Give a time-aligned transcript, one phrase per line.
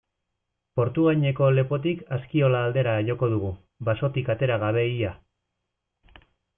[0.79, 3.55] Portugaineko lepotik Askiola aldera joko dugu,
[3.93, 5.17] basotik atera gabe ia.